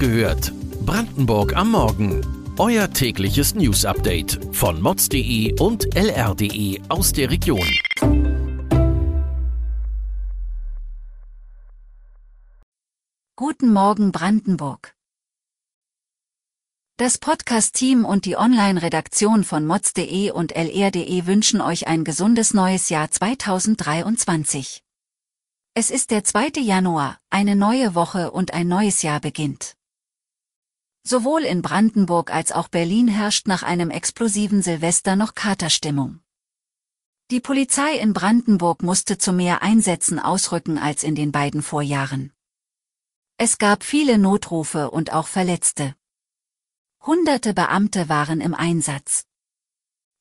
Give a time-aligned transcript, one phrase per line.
[0.00, 0.52] gehört.
[0.84, 2.26] Brandenburg am Morgen.
[2.58, 7.68] Euer tägliches News-Update von mods.de und lr.de aus der Region.
[13.36, 14.94] Guten Morgen Brandenburg.
[16.96, 23.10] Das Podcast-Team und die Online-Redaktion von mods.de und lr.de wünschen euch ein gesundes neues Jahr
[23.10, 24.82] 2023.
[25.74, 26.60] Es ist der 2.
[26.60, 29.76] Januar, eine neue Woche und ein neues Jahr beginnt.
[31.02, 36.20] Sowohl in Brandenburg als auch Berlin herrscht nach einem explosiven Silvester noch Katerstimmung.
[37.30, 42.32] Die Polizei in Brandenburg musste zu mehr Einsätzen ausrücken als in den beiden Vorjahren.
[43.36, 45.94] Es gab viele Notrufe und auch Verletzte.
[47.06, 49.26] Hunderte Beamte waren im Einsatz.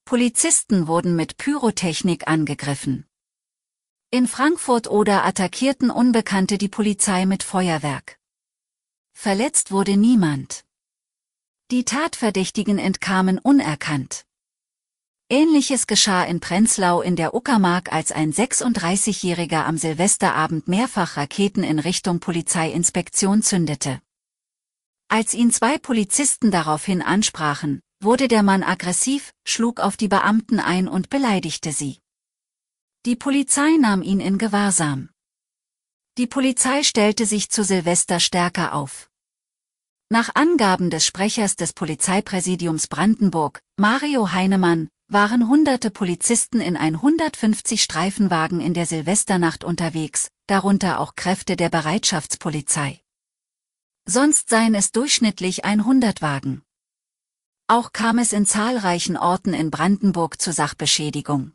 [0.05, 3.05] Polizisten wurden mit Pyrotechnik angegriffen.
[4.11, 8.17] In Frankfurt oder attackierten Unbekannte die Polizei mit Feuerwerk.
[9.11, 10.63] Verletzt wurde niemand.
[11.71, 14.25] Die Tatverdächtigen entkamen unerkannt.
[15.29, 21.77] Ähnliches geschah in Prenzlau in der Uckermark, als ein 36-Jähriger am Silvesterabend mehrfach Raketen in
[21.77, 24.01] Richtung Polizeiinspektion zündete.
[25.09, 30.87] Als ihn zwei Polizisten daraufhin ansprachen, wurde der Mann aggressiv, schlug auf die Beamten ein
[30.87, 31.99] und beleidigte sie.
[33.05, 35.09] Die Polizei nahm ihn in Gewahrsam.
[36.17, 39.08] Die Polizei stellte sich zu Silvester stärker auf.
[40.11, 48.59] Nach Angaben des Sprechers des Polizeipräsidiums Brandenburg, Mario Heinemann, waren hunderte Polizisten in 150 Streifenwagen
[48.59, 53.01] in der Silvesternacht unterwegs, darunter auch Kräfte der Bereitschaftspolizei.
[54.07, 56.63] Sonst seien es durchschnittlich 100 Wagen.
[57.67, 61.53] Auch kam es in zahlreichen Orten in Brandenburg zu Sachbeschädigung.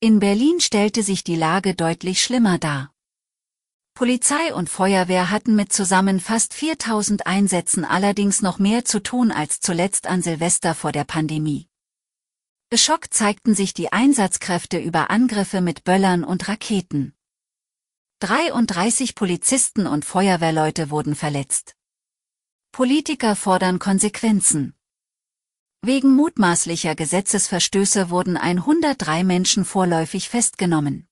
[0.00, 2.92] In Berlin stellte sich die Lage deutlich schlimmer dar.
[4.00, 9.60] Polizei und Feuerwehr hatten mit zusammen fast 4000 Einsätzen allerdings noch mehr zu tun als
[9.60, 11.68] zuletzt an Silvester vor der Pandemie.
[12.70, 17.12] Geschockt zeigten sich die Einsatzkräfte über Angriffe mit Böllern und Raketen.
[18.20, 21.76] 33 Polizisten und Feuerwehrleute wurden verletzt.
[22.72, 24.72] Politiker fordern Konsequenzen.
[25.82, 31.09] Wegen mutmaßlicher Gesetzesverstöße wurden 103 Menschen vorläufig festgenommen.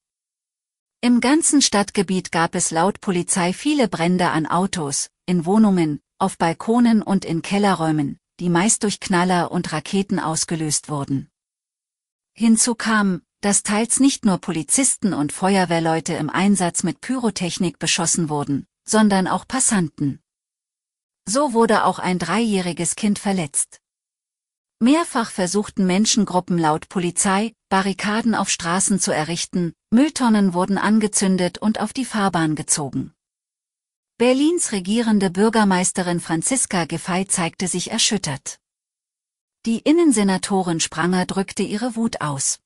[1.01, 7.01] Im ganzen Stadtgebiet gab es laut Polizei viele Brände an Autos, in Wohnungen, auf Balkonen
[7.01, 11.29] und in Kellerräumen, die meist durch Knaller und Raketen ausgelöst wurden.
[12.33, 18.67] Hinzu kam, dass teils nicht nur Polizisten und Feuerwehrleute im Einsatz mit Pyrotechnik beschossen wurden,
[18.83, 20.19] sondern auch Passanten.
[21.25, 23.79] So wurde auch ein dreijähriges Kind verletzt.
[24.81, 31.91] Mehrfach versuchten Menschengruppen laut Polizei, Barrikaden auf Straßen zu errichten, Mülltonnen wurden angezündet und auf
[31.91, 33.13] die Fahrbahn gezogen.
[34.17, 38.59] Berlins regierende Bürgermeisterin Franziska Giffey zeigte sich erschüttert.
[39.65, 42.59] Die Innensenatorin Spranger drückte ihre Wut aus.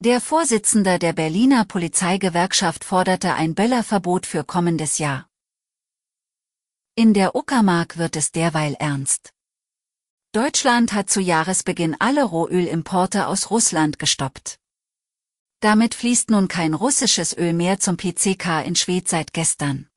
[0.00, 5.26] Der Vorsitzende der Berliner Polizeigewerkschaft forderte ein Böllerverbot für kommendes Jahr.
[6.94, 9.32] In der Uckermark wird es derweil ernst.
[10.36, 14.58] Deutschland hat zu Jahresbeginn alle Rohölimporte aus Russland gestoppt.
[15.60, 19.88] Damit fließt nun kein russisches Öl mehr zum PCK in Schwedt seit gestern.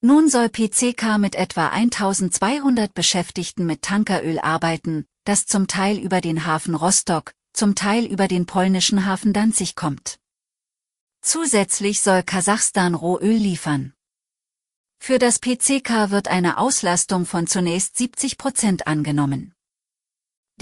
[0.00, 6.46] Nun soll PCK mit etwa 1200 Beschäftigten mit Tankeröl arbeiten, das zum Teil über den
[6.46, 10.18] Hafen Rostock, zum Teil über den polnischen Hafen Danzig kommt.
[11.20, 13.93] Zusätzlich soll Kasachstan Rohöl liefern.
[15.06, 19.52] Für das PCK wird eine Auslastung von zunächst 70 Prozent angenommen.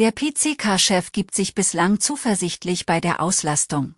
[0.00, 3.94] Der PCK-Chef gibt sich bislang zuversichtlich bei der Auslastung.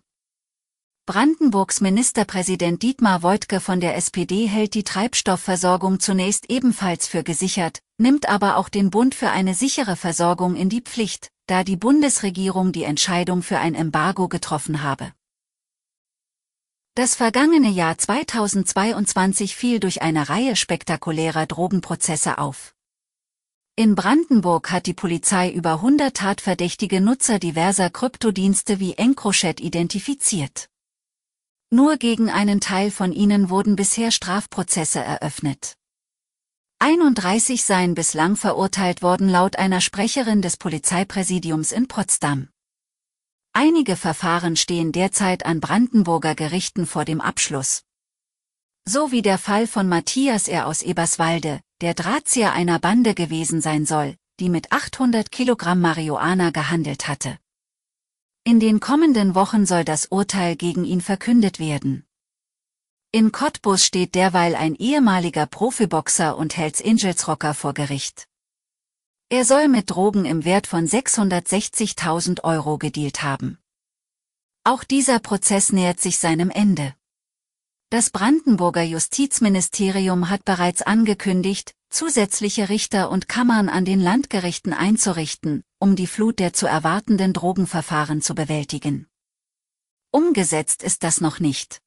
[1.07, 8.29] Brandenburgs Ministerpräsident Dietmar Woidke von der SPD hält die Treibstoffversorgung zunächst ebenfalls für gesichert, nimmt
[8.29, 12.83] aber auch den Bund für eine sichere Versorgung in die Pflicht, da die Bundesregierung die
[12.83, 15.11] Entscheidung für ein Embargo getroffen habe.
[16.97, 22.73] Das vergangene Jahr 2022 fiel durch eine Reihe spektakulärer Drogenprozesse auf.
[23.75, 30.69] In Brandenburg hat die Polizei über 100 tatverdächtige Nutzer diverser Kryptodienste wie Encrochat identifiziert.
[31.69, 35.75] Nur gegen einen Teil von ihnen wurden bisher Strafprozesse eröffnet.
[36.79, 42.47] 31 seien bislang verurteilt worden laut einer Sprecherin des Polizeipräsidiums in Potsdam.
[43.57, 47.83] Einige Verfahren stehen derzeit an Brandenburger Gerichten vor dem Abschluss.
[48.83, 50.67] So wie der Fall von Matthias R.
[50.67, 57.07] aus Eberswalde, der Drahtzieher einer Bande gewesen sein soll, die mit 800 Kilogramm Marihuana gehandelt
[57.07, 57.39] hatte.
[58.43, 62.05] In den kommenden Wochen soll das Urteil gegen ihn verkündet werden.
[63.13, 68.27] In Cottbus steht derweil ein ehemaliger Profiboxer und Hells Angels Rocker vor Gericht.
[69.29, 73.57] Er soll mit Drogen im Wert von 660.000 Euro gedealt haben.
[74.63, 76.93] Auch dieser Prozess nähert sich seinem Ende.
[77.89, 85.95] Das Brandenburger Justizministerium hat bereits angekündigt, zusätzliche Richter und Kammern an den Landgerichten einzurichten, um
[85.95, 89.07] die Flut der zu erwartenden Drogenverfahren zu bewältigen.
[90.11, 91.81] Umgesetzt ist das noch nicht.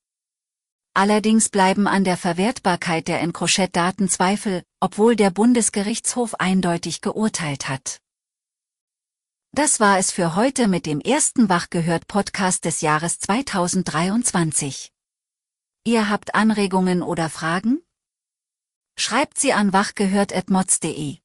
[0.98, 8.00] Allerdings bleiben an der Verwertbarkeit der Encrochet-Daten Zweifel, obwohl der Bundesgerichtshof eindeutig geurteilt hat.
[9.52, 14.90] Das war es für heute mit dem ersten Wachgehört-Podcast des Jahres 2023.
[15.84, 17.80] Ihr habt Anregungen oder Fragen?
[18.96, 21.18] Schreibt sie an wachgehört.mods.de.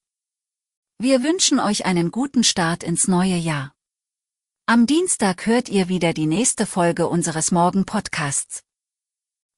[0.99, 3.73] Wir wünschen euch einen guten Start ins neue Jahr.
[4.67, 8.61] Am Dienstag hört ihr wieder die nächste Folge unseres Morgen-Podcasts.